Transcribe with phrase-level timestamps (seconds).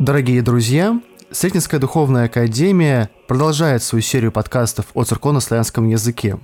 [0.00, 0.98] Дорогие друзья,
[1.30, 6.38] Сретенская духовная академия продолжает свою серию подкастов о церковно-славянском языке.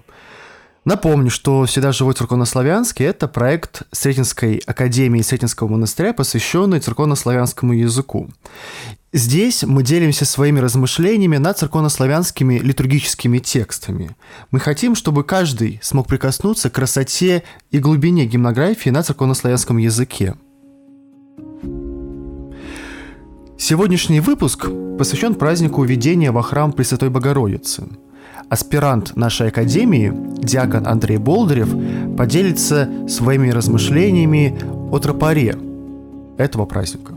[0.84, 8.28] Напомню, что «Всегда живой церковнославянский»— это проект Сретенской академии Сретенского монастыря, посвященный церковнославянскому языку.
[9.14, 14.14] Здесь мы делимся своими размышлениями над церковнославянскими литургическими текстами.
[14.50, 20.34] Мы хотим, чтобы каждый смог прикоснуться к красоте и глубине гимнографии на церковнославянском языке.
[23.58, 27.84] Сегодняшний выпуск посвящен празднику введения во храм Пресвятой Богородицы–
[28.48, 31.68] аспирант нашей академии, диакон Андрей Болдырев,
[32.16, 34.56] поделится своими размышлениями
[34.90, 35.56] о тропаре
[36.38, 37.15] этого праздника.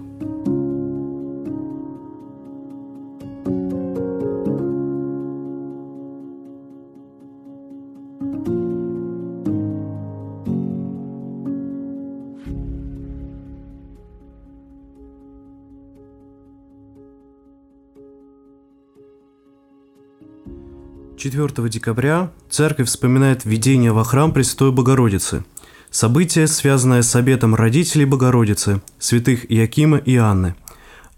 [21.30, 25.46] Четвертого декабря церковь вспоминает введение во храм Пресвятой Богородицы.
[25.92, 30.56] Событие, связанное с обетом родителей Богородицы, святых Иакима и Анны.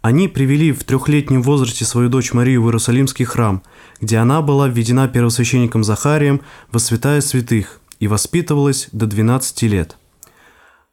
[0.02, 3.64] Они привели в трехлетнем возрасте свою дочь Марию в Иерусалимский храм,
[4.02, 6.42] где она была введена первосвященником Захарием
[6.74, 9.96] во святая святых и воспитывалась до 12 лет.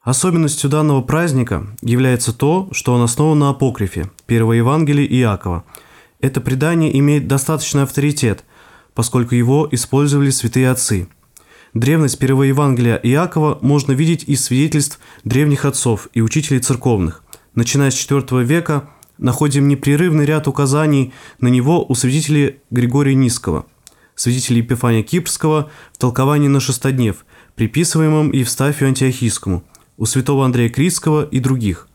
[0.00, 5.64] Особенностью данного праздника является то, что он основан на апокрифе, первого Евангелия Иакова.
[6.20, 8.44] Это предание имеет достаточный авторитет,
[8.98, 11.06] поскольку его использовали святые отцы.
[11.72, 17.22] Древность первого Евангелия Иакова можно видеть из свидетельств древних отцов и учителей церковных.
[17.54, 23.66] Начиная с IV века находим непрерывный ряд указаний на него у святителей Григория Низкого,
[24.16, 27.24] святителей Епифания Кипрского в толковании на шестоднев,
[27.54, 29.62] приписываемом Евстафию Антиохийскому,
[29.96, 31.86] у святого Андрея Критского и других.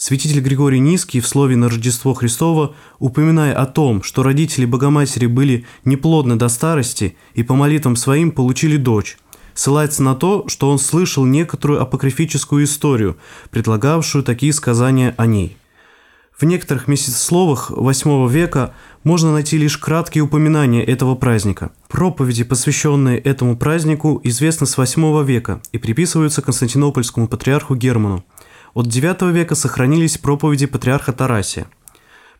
[0.00, 5.66] Святитель Григорий Низкий в слове на Рождество Христово, упоминая о том, что родители Богоматери были
[5.84, 9.18] неплодны до старости и по молитвам своим получили дочь,
[9.54, 13.16] ссылается на то, что он слышал некоторую апокрифическую историю,
[13.50, 15.56] предлагавшую такие сказания о ней.
[16.38, 21.72] В некоторых месяцесловах VIII века можно найти лишь краткие упоминания этого праздника.
[21.88, 28.24] Проповеди, посвященные этому празднику, известны с VIII века и приписываются Константинопольскому патриарху Герману–
[28.74, 31.66] от IX века сохранились проповеди патриарха Тарасия.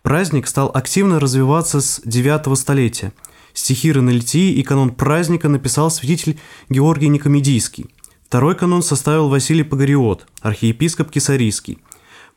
[0.03, 3.13] Праздник стал активно развиваться с IX столетия.
[3.53, 6.39] Стихи Ранельтии и канон праздника написал святитель
[6.69, 7.87] Георгий Никомедийский.
[8.27, 11.79] Второй канон составил Василий Погориот, архиепископ Кесарийский.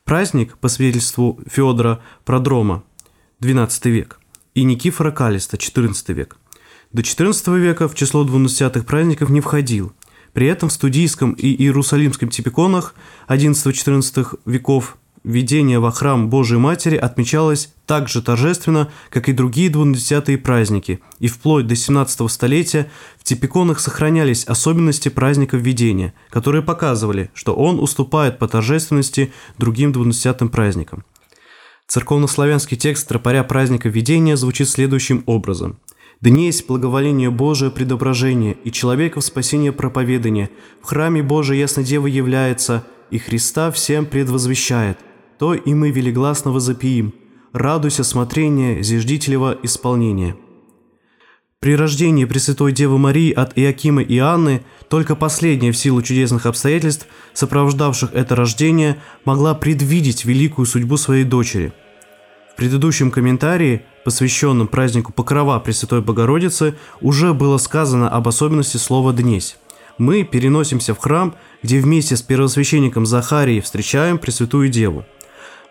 [0.04, 2.82] Праздник, по свидетельству Федора Продрома,
[3.40, 4.18] XII век,
[4.54, 6.38] и Никифора Калиста, XIV век.
[6.92, 9.92] До XIV века в число двунадцатых праздников не входил–
[10.32, 12.94] при этом в студийском и иерусалимском типиконах
[13.28, 20.38] XI-XIV веков введение во храм Божией Матери отмечалось так же торжественно, как и другие двунадесятые
[20.38, 27.54] праздники, и вплоть до 17 столетия в типиконах сохранялись особенности праздника введения, которые показывали, что
[27.54, 31.04] он уступает по торжественности другим двунадесятым праздникам.
[31.86, 35.78] Церковнославянский текст тропаря праздника введения звучит следующим образом–
[36.22, 40.50] да не есть благоволение Божие предображение, и человека в спасение проповедание.
[40.80, 44.98] В храме Божий ясно Дева является, и Христа всем предвозвещает.
[45.38, 47.12] То и мы велигласно возопиим.
[47.52, 50.36] Радуйся смотрения, зиждителева исполнения.
[51.58, 57.06] При рождении Пресвятой Девы Марии от Иакима и Анны только последняя в силу чудесных обстоятельств,
[57.34, 61.72] сопровождавших это рождение, могла предвидеть великую судьбу своей дочери.
[62.52, 69.56] В предыдущем комментарии– посвященном празднику Покрова Пресвятой Богородицы, уже было сказано об особенности слова «днесь».
[69.96, 75.04] Мы переносимся в храм, где вместе с первосвященником Захарией встречаем Пресвятую Деву.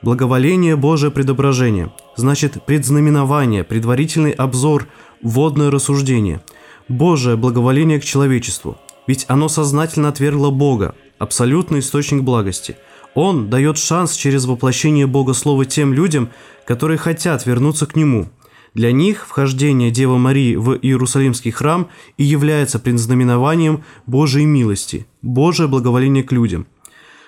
[0.02, 4.88] Благоволение Божие предображение, значит предзнаменование, предварительный обзор,
[5.22, 6.42] вводное рассуждение.
[6.88, 12.76] Божие благоволение к человечеству, ведь оно сознательно отвергло Бога, абсолютный источник благости–
[13.14, 16.30] он дает шанс через воплощение Бога Слова тем людям,
[16.66, 18.30] которые хотят вернуться к Нему.
[18.74, 26.24] Для них вхождение Девы Марии в Иерусалимский храм и является предзнаменованием Божьей милости, Божие благоволение
[26.24, 26.68] к людям.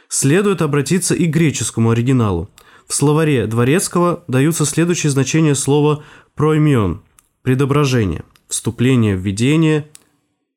[0.08, 2.50] Следует обратиться и к греческому оригиналу.
[2.88, 6.04] В словаре Дворецкого даются следующие значения слова
[6.36, 7.02] «проимион»–
[7.42, 9.90] предображение, вступление, введение,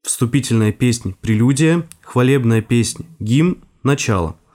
[0.03, 4.37] вступительная песнь– прелюдия, хвалебная песнь– гимн, начало–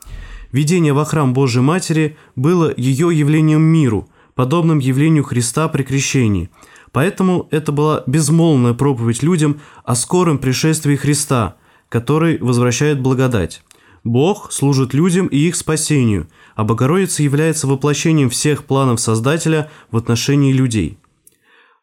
[0.52, 6.50] Видение во храм Божьей Матери было ее явлением миру, подобным явлению Христа при крещении.
[6.92, 11.56] Поэтому это была безмолвная проповедь людям о скором пришествии Христа,
[11.88, 13.64] который возвращает благодать.
[14.04, 20.52] Бог служит людям и их спасению, а Богородица является воплощением всех планов Создателя в отношении
[20.52, 20.98] людей.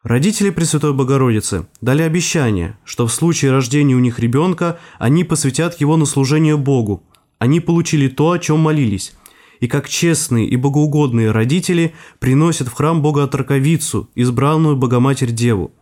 [0.03, 5.97] Родители Пресвятой Богородицы дали обещание, что в случае рождения у них ребенка они посвятят его
[5.97, 7.03] на служение Богу.
[7.39, 9.15] Они получили то, о чем молились.
[9.61, 15.73] И как честные и богоугодные родители приносят в храм Бога Отраковицу, избранную Богоматерь Деву.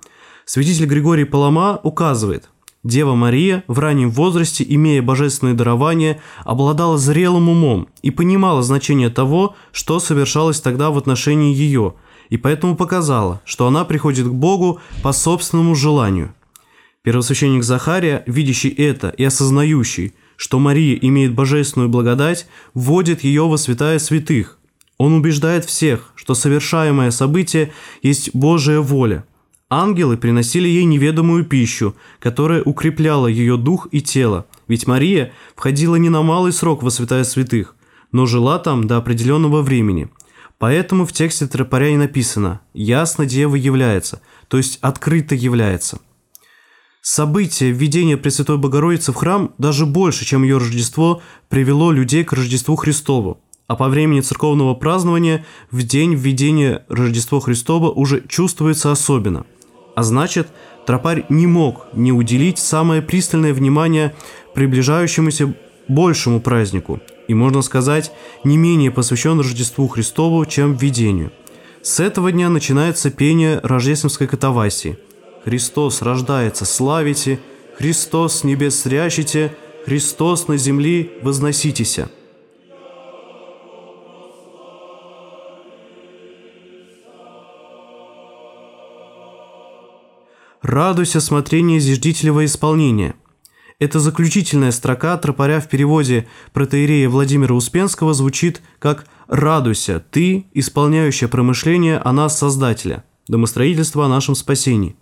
[0.45, 2.51] Святитель Григорий Палама указывает–
[2.87, 9.57] Дева Мария в раннем возрасте, имея божественное дарование, обладала зрелым умом и понимала значение того,
[9.73, 11.95] что совершалось тогда в отношении ее,
[12.29, 16.33] и поэтому показала, что она приходит к Богу по собственному желанию.
[17.03, 23.99] Первосвященник Захария, видящий это и осознающий, что Мария имеет божественную благодать, вводит ее во святая
[23.99, 24.59] святых.
[24.99, 27.73] Он убеждает всех, что совершаемое событие
[28.03, 29.25] есть Божия воля–
[29.69, 36.09] Ангелы приносили ей неведомую пищу, которая укрепляла ее дух и тело, ведь Мария входила не
[36.09, 37.75] на малый срок во святая святых,
[38.13, 40.09] но жила там до определенного времени.
[40.59, 45.99] Поэтому в тексте тропаря и написано «ясно Дева является», то есть открыто является.
[47.09, 52.75] Событие введения Пресвятой Богородицы в храм даже больше, чем ее Рождество, привело людей к Рождеству
[52.75, 53.39] Христову.
[53.69, 59.47] А по времени церковного празднования в день введения Рождества Христова уже чувствуется особенно–
[59.97, 60.49] а значит,
[60.85, 64.15] тропарь не мог не уделить самое пристальное внимание
[64.55, 65.55] приближающемуся
[65.89, 68.13] большему празднику, и, можно сказать,
[68.45, 71.33] не менее посвящен Рождеству Христову, чем введению.
[71.81, 74.99] С этого дня начинается пение рождественской катавасии.
[75.47, 77.39] «Христос рождается, славите!
[77.79, 79.57] Христос небес срящите!
[79.85, 82.11] Христос на земли возноситеся!»
[90.63, 93.15] «Радуйся смотрения зиждителевого исполнения».
[93.79, 101.99] Эта заключительная строка тропаря в переводе протеерея Владимира Успенского звучит как «Радуйся, ты, исполняющая промышление
[101.99, 104.97] о нас Создателя, домостроительство о нашем спасении».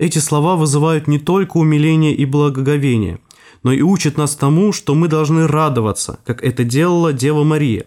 [0.00, 3.20] Эти слова вызывают не только умиление и благоговение,
[3.62, 7.84] но и учат нас тому, что мы должны радоваться, как это делала Дева Мария,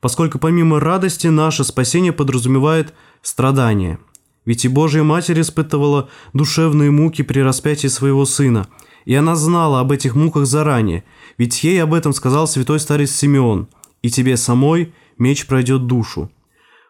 [0.00, 2.92] поскольку помимо радости наше спасение подразумевает
[3.22, 3.98] страдание–
[4.44, 8.66] ведь и Божья Матерь испытывала душевные муки при распятии своего сына,
[9.04, 11.04] и она знала об этих муках заранее,
[11.38, 13.68] ведь ей об этом сказал святой старец Симеон,
[14.02, 16.30] «И тебе самой меч пройдет душу».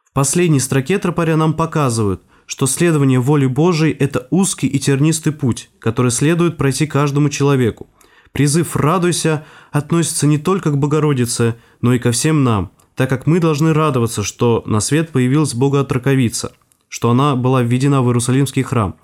[0.04, 2.22] В последней строке тропаря нам показывают,
[2.52, 7.88] что следование воли Божией– это узкий и тернистый путь, который следует пройти каждому человеку.
[8.30, 13.40] Призыв «радуйся» относится не только к Богородице, но и ко всем нам, так как мы
[13.40, 16.52] должны радоваться, что на свет появилась Бога-отраковица–
[16.90, 18.96] что она была введена в Иерусалимский храм.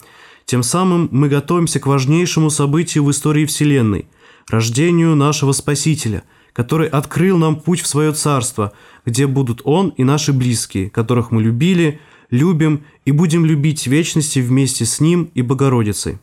[0.45, 4.11] Тем самым мы готовимся к важнейшему событию в истории Вселенной–
[4.49, 8.73] рождению нашего Спасителя, который открыл нам путь в свое царство,
[9.06, 11.99] где будут Он и наши близкие, которых мы любили,
[12.31, 16.19] любим и будем любить вечности вместе с Ним и Богородицей.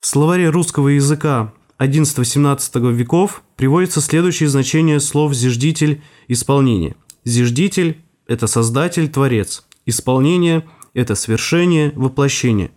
[0.00, 6.96] В словаре русского языка XI-XVII веков приводится следующее значение слов «зиждитель»– «исполнение».
[7.24, 9.64] «Зиждитель»– это «создатель», «творец».
[9.86, 12.70] Исполнение– это свершение, воплощение.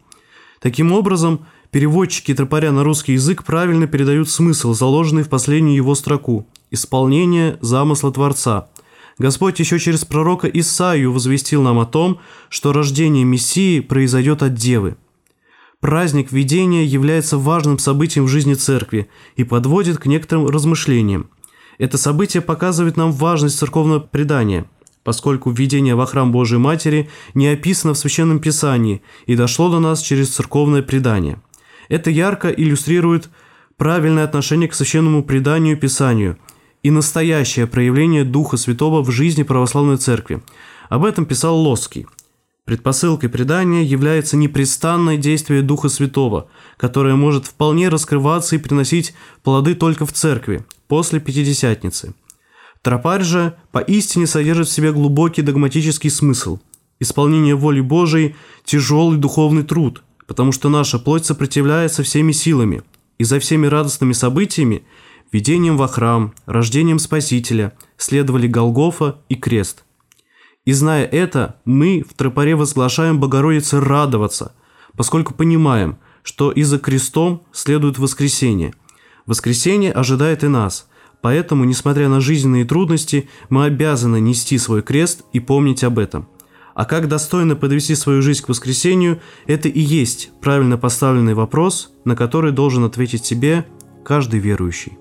[0.60, 6.48] Таким образом, переводчики тропаря на русский язык правильно передают смысл, заложенный в последнюю его строку–
[6.72, 8.70] исполнение замысла Творца.
[9.22, 14.98] Господь еще через пророка Исаию возвестил нам о том, что рождение Мессии произойдет от Девы.
[15.80, 21.30] Праздник видения является важным событием в жизни церкви и подводит к некоторым размышлениям.
[21.78, 24.66] Это событие показывает нам важность церковного предания–
[25.04, 30.00] поскольку введение во храм Божией Матери не описано в Священном Писании и дошло до нас
[30.02, 31.42] через церковное предание.
[31.90, 33.32] Это ярко иллюстрирует
[33.78, 36.38] правильное отношение к священному преданию Писанию
[36.84, 40.42] и настоящее проявление Духа Святого в жизни православной церкви.
[40.90, 42.08] Об этом писал Лоский.
[42.66, 50.06] Предпосылкой предания является непрестанное действие Духа Святого, которое может вполне раскрываться и приносить плоды только
[50.06, 52.14] в церкви, после Пятидесятницы–
[52.82, 56.60] Тропарь же поистине содержит в себе глубокий догматический смысл.
[57.00, 58.36] Исполнение воли Божией–
[58.66, 62.82] тяжелый духовный труд, потому что наша плоть сопротивляется всеми силами,
[63.20, 64.84] и за всеми радостными событиями–
[65.32, 69.86] видением во храм, рождением Спасителя– следовали Голгофа и крест.
[70.66, 74.54] И зная это, мы в тропаре возглашаем Богородице радоваться,
[74.96, 78.74] поскольку понимаем, что и за крестом следует воскресение.
[79.26, 80.88] Воскресение ожидает и нас–
[81.22, 86.28] Поэтому, несмотря на жизненные трудности, мы обязаны нести свой крест и помнить об этом.
[86.74, 92.16] А как достойно подвести свою жизнь к воскресению, это и есть правильно поставленный вопрос, на
[92.16, 93.66] который должен ответить себе
[94.04, 94.98] каждый верующий.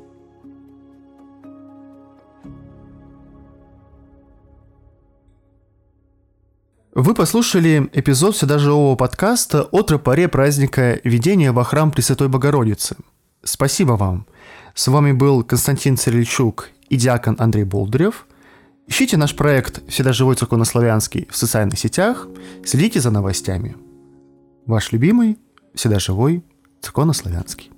[7.02, 12.94] Вы послушали эпизод живого подкаста о тропаре праздника Ведения во храм Пресвятой Богородицы.
[13.42, 14.26] Спасибо вам.
[14.74, 18.26] С вами был Константин Царильчук и диакон Андрей Болдырев.
[18.86, 22.28] Ищите наш проект «Всегда живой церковнославянский» в социальных сетях,
[22.66, 23.78] следите за новостями.
[24.66, 25.38] Ваш любимый,
[25.74, 26.44] всегда живой
[26.82, 27.70] церковнославянский.